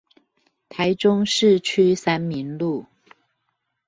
[0.67, 2.87] 台中市區三民路